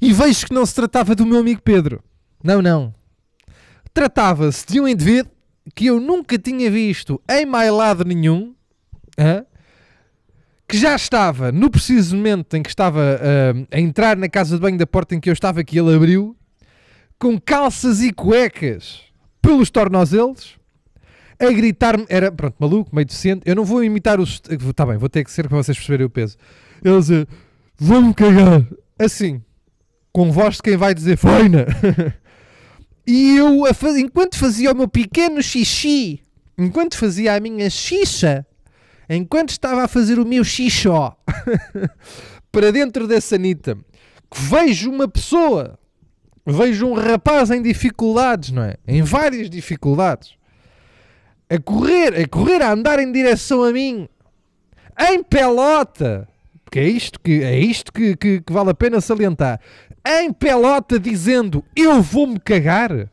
[0.01, 2.03] e vejo que não se tratava do meu amigo Pedro.
[2.43, 2.95] Não, não.
[3.93, 5.33] Tratava-se de um indivíduo
[5.75, 8.55] que eu nunca tinha visto em mais lado nenhum,
[9.19, 9.45] hã?
[10.69, 14.61] que já estava no preciso momento em que estava ah, a entrar na casa de
[14.61, 16.37] banho da porta em que eu estava, que ele abriu,
[17.19, 19.06] com calças e cuecas
[19.47, 20.59] pelos tornozelos,
[21.39, 25.09] a gritar-me, era, pronto, maluco, meio decente, eu não vou imitar os, está bem, vou
[25.09, 26.37] ter que ser para vocês perceberem o peso,
[26.85, 27.29] ele dizer,
[27.79, 28.67] vou-me cagar,
[28.99, 29.43] assim,
[30.13, 31.67] com voz de quem vai dizer, feina,
[33.07, 36.21] e eu, a fa- enquanto fazia o meu pequeno xixi,
[36.59, 38.45] enquanto fazia a minha xixa,
[39.09, 41.17] enquanto estava a fazer o meu xixó,
[42.51, 43.77] para dentro da sanita,
[44.29, 45.79] que vejo uma pessoa,
[46.47, 48.77] vejo um rapaz em dificuldades, não é?
[48.87, 50.35] Em várias dificuldades,
[51.51, 54.09] a correr, a correr, a andar em direção a mim,
[55.11, 56.29] em pelota,
[56.65, 59.61] porque é isto que, é isto que, que, que vale a pena salientar,
[60.07, 63.11] em pelota dizendo eu vou-me cagar.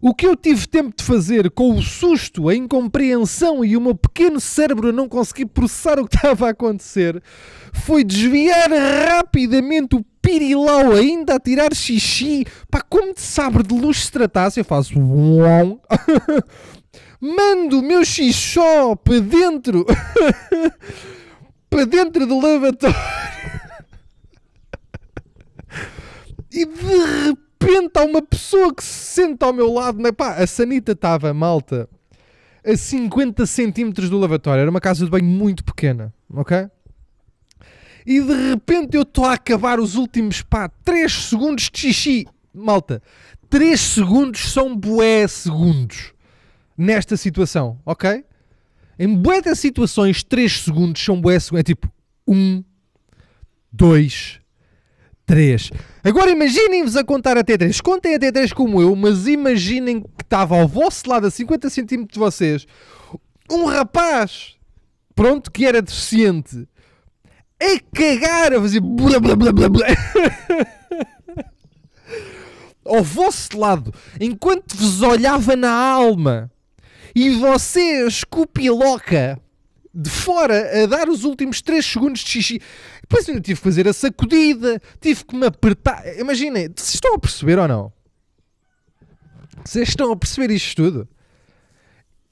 [0.00, 3.94] O que eu tive tempo de fazer com o susto, a incompreensão e o meu
[3.94, 7.20] pequeno cérebro a não conseguir processar o que estava a acontecer
[7.72, 12.44] foi desviar rapidamente o pirilau ainda a tirar xixi.
[12.68, 14.94] Pá, como de sabre de luz se tratasse, eu faço.
[17.20, 19.86] Mando o meu xixó para dentro,
[21.70, 22.96] para dentro do lavatório.
[26.52, 30.00] E de repente há uma pessoa que se senta ao meu lado.
[30.00, 30.10] Né?
[30.10, 31.86] Pá, a sanita estava, malta,
[32.64, 34.62] a 50 centímetros do lavatório.
[34.62, 36.70] Era uma casa de banho muito pequena, ok?
[38.06, 42.26] E de repente eu estou a acabar os últimos, pá, 3 segundos de xixi.
[42.54, 43.02] Malta,
[43.50, 46.12] 3 segundos são bué segundos
[46.78, 48.24] nesta situação, ok?
[48.98, 51.60] Em bué das situações, 3 segundos são bué segundos.
[51.60, 51.90] É tipo
[52.28, 52.62] 1,
[53.72, 54.40] 2,
[55.26, 55.70] 3.
[56.04, 57.80] Agora imaginem-vos a contar até 3.
[57.80, 62.14] Contem até 3 como eu, mas imaginem que estava ao vosso lado, a 50 centímetros
[62.14, 62.66] de vocês,
[63.50, 64.54] um rapaz,
[65.14, 66.66] pronto, que era deficiente,
[67.60, 69.86] a cagar, a fazer blá blá blá blá blá.
[72.86, 76.50] ao vosso lado, enquanto vos olhava na alma
[77.14, 79.40] e vocês, cupiloca,
[79.92, 82.60] de fora, a dar os últimos 3 segundos de xixi.
[83.00, 86.04] Depois ainda tive que fazer a sacudida, tive que me apertar.
[86.18, 87.92] Imaginem, vocês estão a perceber ou não?
[89.64, 91.08] Vocês estão a perceber isto tudo?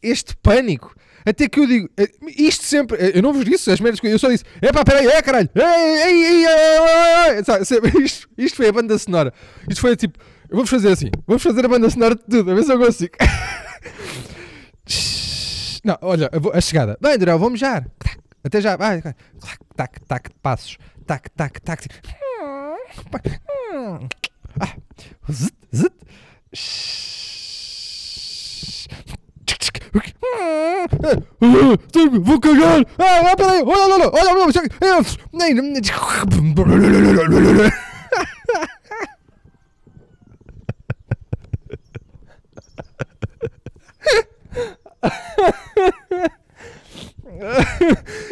[0.02, 0.94] Este pânico.
[1.26, 4.18] Até que eu digo, eh, isto sempre, eh, eu não vos disse as merdas eu
[4.18, 7.40] só disse, epá, peraí, é caralho, ei, ei, ei,
[8.04, 9.32] isto, isto foi a banda sonora.
[9.68, 10.18] Isto foi tipo,
[10.50, 13.14] vou-vos fazer assim, vamos fazer a banda sonora de tudo, a ver se eu consigo.
[15.84, 16.96] Não, olha, a chegada.
[17.00, 17.84] Bem, Durão, vamos já.
[18.42, 18.74] Até já.
[18.74, 19.14] Vai, vai.
[19.38, 20.78] Tac, tac, tac, passos.
[21.06, 21.87] Tac, tac, tac.
[24.60, 24.74] Ah.
[25.30, 25.92] Zit, zit.
[32.22, 32.85] Vou cagar!
[32.98, 33.62] Ah, ah, peraí!
[33.62, 34.44] Olha, olha, olha, olha, olha,
[37.50, 37.72] olha!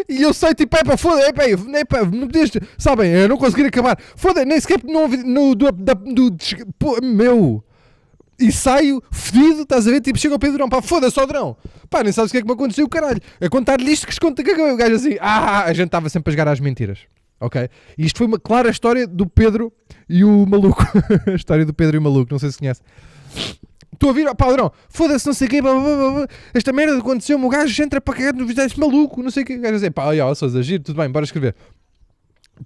[0.08, 3.36] E eu sei, tipo, é pá, foda, é é pá, não podias, sabem, eu não
[3.36, 7.62] consegui acabar, foda, nem sequer não no, do, do, des- pô, meu,
[8.42, 11.56] e saio fedido, estás a ver, tipo, chega ao Pedrão, pá, foda-se, ó Drão,
[11.88, 14.20] pá, nem sabes o que é que me aconteceu, caralho, a contar-lhe isto que se
[14.20, 17.00] conta, que o gajo assim, ah, a gente estava sempre a jogar às mentiras,
[17.40, 19.72] ok, e isto foi uma clara história do Pedro
[20.08, 20.84] e o maluco,
[21.30, 22.80] a história do Pedro e o maluco, não sei se conhece.
[23.92, 26.98] Estou a vir, pá, Drão, foda-se, não sei o quê, blá, blá, blá, esta merda
[26.98, 29.74] aconteceu-me, o gajo entra para cagar no vídeo, maluco, não sei o quê, o gajo
[29.74, 31.54] dizer, pá, olha, ó, Sousa, giro, tudo bem, bora escrever.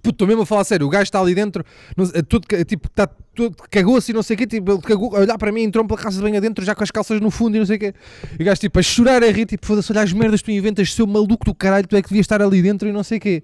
[0.01, 1.63] Puto, estou mesmo a falar sério, o gajo está ali dentro,
[1.95, 5.19] não tudo, tipo, está tudo, cagou-se e não sei o quê, tipo, ele cagou, a
[5.19, 7.55] olhar para mim, entrou pela casa de banho adentro, já com as calças no fundo
[7.55, 7.93] e não sei o quê.
[8.39, 10.51] E o gajo, tipo, a chorar, a rir, tipo, foda-se, olha as merdas que tu
[10.51, 13.17] inventas, seu maluco do caralho, tu é que devias estar ali dentro e não sei
[13.17, 13.43] o quê.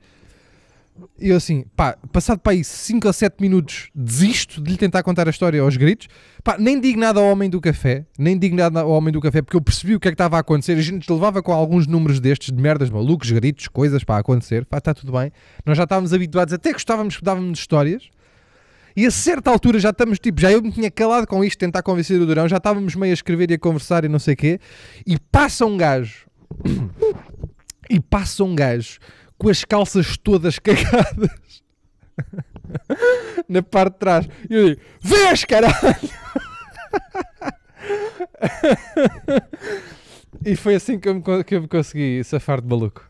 [1.19, 5.01] E eu assim, pá, passado para aí 5 ou 7 minutos, desisto de lhe tentar
[5.03, 6.07] contar a história aos gritos.
[6.43, 9.41] Pá, nem digo nada ao homem do café, nem digo nada ao homem do café,
[9.41, 10.73] porque eu percebi o que é que estava a acontecer.
[10.73, 14.65] A gente levava com alguns números destes, de merdas, malucos, gritos, coisas para acontecer.
[14.65, 15.31] Pá, está tudo bem.
[15.65, 18.09] Nós já estávamos habituados, até gostávamos, dávamos histórias.
[18.95, 21.81] E a certa altura já estamos, tipo, já eu me tinha calado com isto, tentar
[21.81, 24.37] convencer o Durão, já estávamos meio a escrever e a conversar e não sei o
[24.37, 24.59] quê.
[25.05, 26.27] E passa um gajo,
[27.89, 28.99] e passa um gajo
[29.43, 31.61] com as calças todas cagadas
[33.47, 34.29] na parte de trás.
[34.49, 35.73] E eu digo: Vês, caralho!
[40.45, 43.03] e foi assim que eu me, que eu me consegui safar de maluco.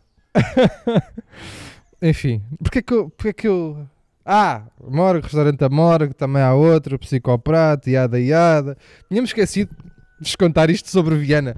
[2.02, 3.10] Enfim, porque é que eu.
[3.12, 3.88] Porque é que eu
[4.26, 8.76] ah, Morgue, restaurante da Morgue, também há outro, Psicoprato, Iada Iada.
[9.08, 9.70] Tínhamos esquecido
[10.20, 11.56] de vos contar isto sobre Viana.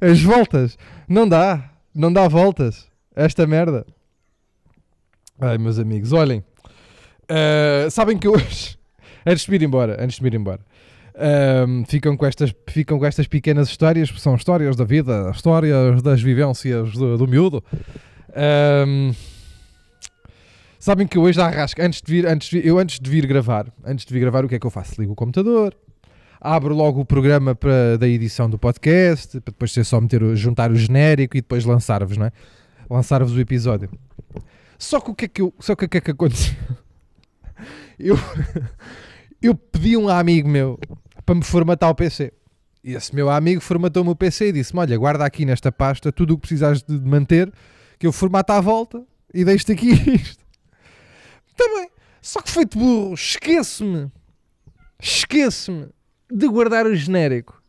[0.00, 2.86] As voltas, não dá, não dá voltas.
[3.14, 3.86] Esta merda.
[5.40, 6.44] Ai, meus amigos, olhem.
[7.28, 8.76] ah, sabem que hoje,
[9.26, 10.60] antes de me ir embora, antes de me ir embora,
[11.14, 16.02] ahm, ficam, com estas, ficam com estas pequenas histórias, que são histórias da vida, histórias
[16.02, 17.64] das vivências do, do miúdo.
[18.34, 19.12] Ahm,
[20.78, 21.84] sabem que hoje dá rasca.
[21.84, 24.48] Antes de vir, antes de eu antes de vir gravar, antes de vir gravar, o
[24.48, 25.00] que é que eu faço?
[25.00, 25.74] Ligo o computador,
[26.46, 30.70] abro logo o programa para, da edição do podcast, para depois ser só meter, juntar
[30.70, 32.32] o genérico e depois lançar-vos, não é?
[32.88, 33.90] Lançar-vos o episódio.
[34.78, 36.54] Só que o que é que, eu, só que, o que, é que aconteceu?
[37.98, 38.14] Eu,
[39.40, 40.78] eu pedi um amigo meu
[41.24, 42.30] para me formatar o PC.
[42.84, 46.34] E esse meu amigo formatou-me o PC e disse-me: Olha, guarda aqui nesta pasta tudo
[46.34, 47.50] o que precisares de manter,
[47.98, 50.44] que eu formato à volta e deixo-te aqui isto.
[51.56, 51.88] Também.
[52.20, 54.12] Só que feito burro, esqueço-me,
[55.00, 55.88] esqueço-me
[56.30, 57.60] de guardar o genérico.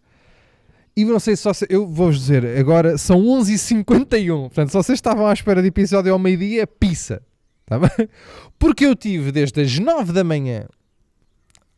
[0.96, 4.39] E não sei se só se, eu vou-vos dizer, agora são 11h51.
[4.43, 7.22] Portanto, se vocês estavam à espera de episódio ao meio-dia, pizza.
[7.65, 7.89] Tá bem?
[8.58, 10.65] Porque eu tive desde as 9 da manhã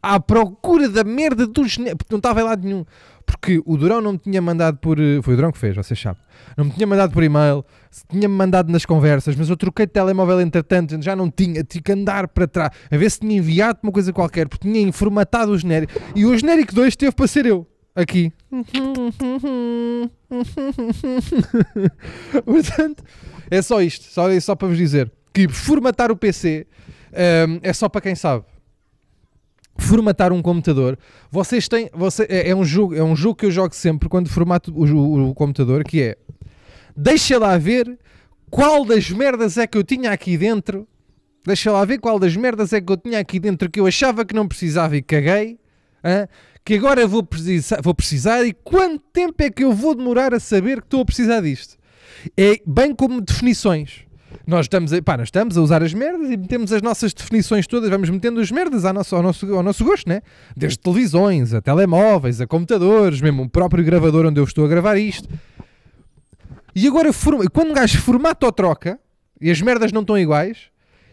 [0.02, 1.98] à procura da merda do genérico.
[1.98, 2.86] Porque não estava em lado nenhum.
[3.26, 4.98] Porque o Durão não me tinha mandado por.
[5.00, 6.22] eh, Foi o Durão que fez, vocês sabem.
[6.56, 7.66] Não me tinha mandado por e-mail,
[8.10, 11.92] tinha-me mandado nas conversas, mas eu troquei de telemóvel entretanto, já não tinha, tinha que
[11.92, 15.58] andar para trás, a ver se tinha enviado uma coisa qualquer, porque tinha informatado o
[15.58, 15.94] genérico.
[16.16, 17.66] E o genérico 2 teve para ser eu.
[17.96, 18.32] Aqui.
[22.46, 23.04] Portanto,
[23.50, 24.06] é só isto.
[24.06, 26.68] Só, é só para vos dizer que formatar o PC
[27.48, 28.44] hum, é só para quem sabe.
[29.78, 30.98] Formatar um computador,
[31.32, 31.90] vocês têm.
[31.94, 34.84] Você, é, é um jogo, é um jogo que eu jogo sempre quando formato o,
[34.86, 36.18] o- o computador, que é
[37.00, 37.98] deixa lá ver
[38.50, 40.88] qual das merdas é que eu tinha aqui dentro.
[41.46, 44.26] Deixa lá ver qual das merdas é que eu tinha aqui dentro que eu achava
[44.26, 45.58] que não precisava e caguei.
[46.04, 46.28] hã?
[46.70, 50.40] que agora vou precisar, vou precisar e quanto tempo é que eu vou demorar a
[50.40, 51.78] saber que estou a precisar disto?
[52.38, 54.02] É bem como definições.
[54.46, 57.66] Nós estamos, a, pá, nós estamos a usar as merdas e metemos as nossas definições
[57.66, 60.22] todas, vamos metendo as merdas ao nosso, ao nosso, ao nosso gosto, né?
[60.56, 64.96] Desde televisões, a telemóveis, a computadores, mesmo o próprio gravador onde eu estou a gravar
[64.98, 65.28] isto.
[66.82, 67.10] E agora,
[67.52, 68.98] quando um gajo formata ou troca,
[69.42, 70.70] e as merdas não estão iguais,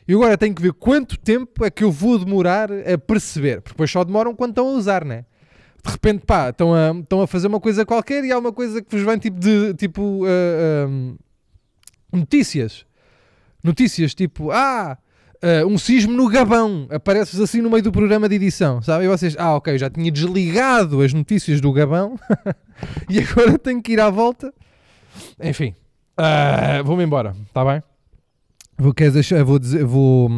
[0.07, 3.61] e agora tenho que ver quanto tempo é que eu vou demorar a perceber.
[3.61, 5.25] Porque depois só demoram quando estão a usar, né?
[5.85, 8.81] De repente, pá, estão a, estão a fazer uma coisa qualquer e há uma coisa
[8.81, 11.17] que vos vem tipo de, tipo, ah,
[12.13, 12.87] notícias.
[13.61, 14.97] Notícias tipo, ah,
[15.43, 16.87] ah, um sismo no Gabão.
[16.91, 19.07] Aparece-vos assim no meio do programa de edição, sabe?
[19.07, 22.17] E vocês, ah, ok, já tinha desligado as notícias do Gabão
[23.11, 24.55] e agora tenho que ir à volta.
[25.43, 25.75] Enfim,
[26.17, 27.83] ah, vou-me embora, está bem?
[28.79, 30.29] Vou, deixar, vou, dizer, vou,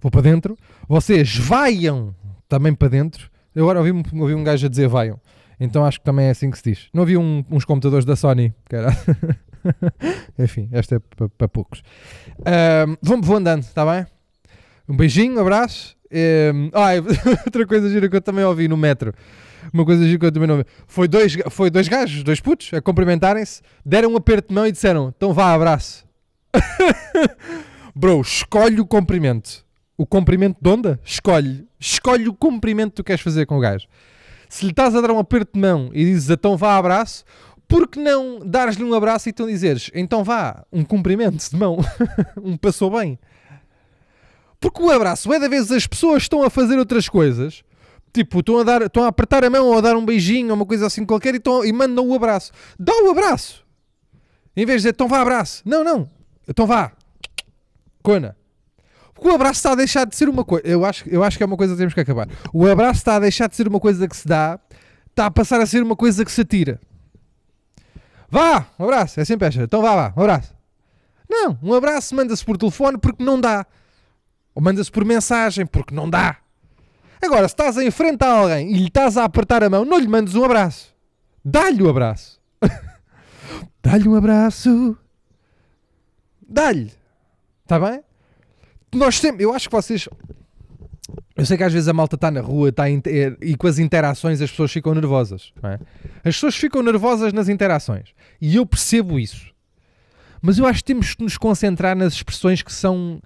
[0.00, 0.56] vou para dentro.
[0.88, 2.14] Vocês vaiam
[2.48, 3.30] também para dentro.
[3.54, 5.20] Eu agora ouvi, um- ouvi um gajo a dizer vaiam.
[5.58, 6.88] Então acho que também é assim que se diz.
[6.92, 8.52] Não havia um- uns computadores da Sony.
[8.70, 8.88] era-
[10.38, 10.98] Enfim, esta é
[11.38, 11.82] para, poucos.
[12.44, 14.06] Ahm, vou, vou andando, está bem?
[14.88, 15.96] Um beijinho, um abraço.
[16.12, 16.90] Ahm, ah,
[17.46, 19.12] outra coisa gira que eu também ouvi no metro.
[19.72, 20.66] Uma coisa que eu também não ouvi.
[20.86, 24.72] Foi dois, foi dois gajos, dois putos, a cumprimentarem-se, deram um aperto de mão e
[24.72, 26.04] disseram: então vá, abraço.
[27.94, 29.64] Bro, escolhe o comprimento.
[29.96, 31.00] O comprimento de onda?
[31.02, 31.66] Escolhe.
[31.80, 33.86] Escolhe o comprimento que tu queres fazer com o gajo.
[34.48, 37.24] Se lhe estás a dar um aperto de mão e dizes então vá abraço,
[37.66, 41.78] por que não dares-lhe um abraço e então dizeres então vá, um cumprimento de mão,
[42.42, 43.18] um passou bem?
[44.60, 47.62] Porque o abraço, é da vez as pessoas estão a fazer outras coisas,
[48.16, 50.54] tipo, estão a, dar, estão a apertar a mão ou a dar um beijinho ou
[50.54, 52.52] uma coisa assim qualquer e, estão, e mandam o abraço.
[52.78, 53.64] Dá o abraço.
[54.56, 55.62] Em vez de dizer então vá abraço.
[55.64, 56.08] Não, não.
[56.48, 56.92] Então vá.
[58.02, 58.36] Cona.
[59.12, 60.66] Porque o abraço está a deixar de ser uma coisa.
[60.66, 62.28] Eu acho, eu acho que é uma coisa que temos que acabar.
[62.52, 64.58] O abraço está a deixar de ser uma coisa que se dá,
[65.10, 66.80] está a passar a ser uma coisa que se atira.
[68.30, 69.20] Vá, um abraço.
[69.20, 69.62] É sempre esta.
[69.62, 70.54] Então vá, vá, um abraço.
[71.28, 73.66] Não, um abraço manda-se por telefone porque não dá.
[74.54, 76.38] Ou manda-se por mensagem porque não dá.
[77.22, 77.84] Agora, se estás a
[78.30, 80.94] alguém e lhe estás a apertar a mão, não lhe mandes um abraço.
[81.44, 82.40] Dá-lhe o abraço.
[83.82, 84.96] Dá-lhe um abraço.
[86.48, 86.92] Dá-lhe.
[87.64, 88.00] Está bem?
[88.94, 90.08] Nós sempre, eu acho que vocês.
[91.36, 93.78] Eu sei que às vezes a malta está na rua a inter- e com as
[93.78, 95.52] interações as pessoas ficam nervosas.
[95.62, 95.74] é?
[96.28, 98.14] As pessoas ficam nervosas nas interações.
[98.40, 99.46] E eu percebo isso.
[100.40, 103.20] Mas eu acho que temos que nos concentrar nas expressões que são.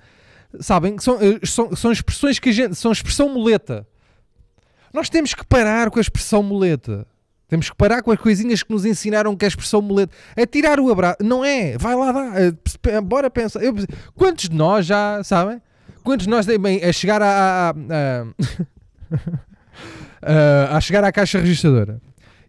[0.59, 0.99] Sabem?
[0.99, 2.75] São, eh, são, são expressões que a gente.
[2.75, 3.87] São expressão muleta.
[4.93, 7.07] Nós temos que parar com a expressão muleta.
[7.49, 10.13] Temos que parar com as coisinhas que nos ensinaram que é a expressão muleta.
[10.37, 11.19] É tirar o abraço.
[11.23, 11.77] Não é.
[11.79, 12.33] Vai lá, dá.
[12.41, 13.63] Eh, Bora pensar.
[13.63, 13.75] Eu-
[14.15, 15.61] quantos de nós já, sabem?
[16.03, 17.71] Quantos de nós, bem, a chegar à.
[17.71, 17.75] à-
[20.23, 22.01] à- a chegar à caixa registradora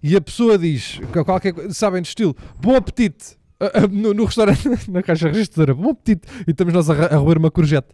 [0.02, 3.38] e a pessoa diz que qualquer sabem, de estilo, bom apetite.
[3.64, 6.28] Ah, ah, no, no restaurante, na caixa registradora, bom apetite.
[6.48, 7.90] E estamos nós a, a roer uma courgette.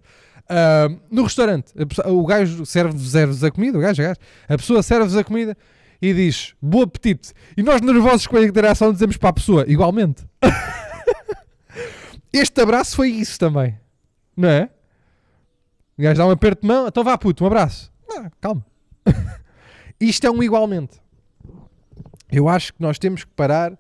[0.50, 4.58] Ah, no restaurante, pessoa- o gajo serve-vos serve a comida, o gajo, a gajo, a
[4.58, 5.58] pessoa serve-vos a comida
[6.02, 7.34] e diz bom apetite.
[7.58, 10.24] E nós, nervosos com a interação, dizemos para a pessoa igualmente.
[12.32, 13.78] este abraço foi isso também,
[14.36, 14.70] não é?
[15.98, 17.92] O gajo dá um aperto de mão, então vá puto, um abraço.
[18.10, 18.66] Ah, calma.
[20.00, 21.02] Isto é um igualmente.
[22.32, 23.78] Eu acho que nós temos que parar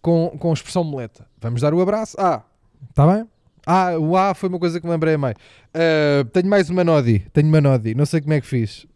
[0.00, 1.26] com, com expressão muleta.
[1.40, 2.16] Vamos dar o abraço.
[2.18, 2.42] Ah,
[2.90, 3.26] está bem?
[3.66, 5.34] Ah, o A foi uma coisa que me lembrei meio.
[5.74, 7.20] Ah, tenho mais uma Nodi.
[7.32, 7.94] Tenho uma Nodi.
[7.94, 8.86] Não sei como é que fiz.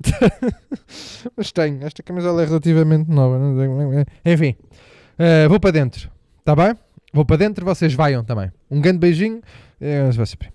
[1.37, 1.85] Mas tenho.
[1.85, 3.37] Esta camisola é relativamente nova.
[3.37, 4.33] é é.
[4.33, 4.57] Enfim.
[5.19, 6.11] Ah, vou para dentro.
[6.39, 6.75] Está bem?
[7.13, 7.65] Vou para dentro.
[7.65, 8.51] Vocês vaiam também.
[8.71, 9.43] Um grande beijinho.
[9.79, 10.52] Prima.